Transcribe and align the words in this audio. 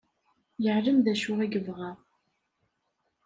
Yeɛlem 0.63 0.99
d 1.05 1.07
acu 1.13 1.33
i 1.45 1.47
yebɣa. 1.51 1.91